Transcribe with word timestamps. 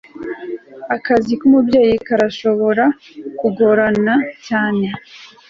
Akazi 0.95 1.31
kumubyeyi 1.39 1.95
karashobora 2.07 2.85
kugorana 3.39 4.13
cyane 4.45 4.85